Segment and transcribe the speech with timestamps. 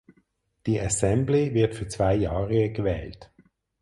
[0.65, 3.29] Die Assembly wird für zwei Jahre gewählt.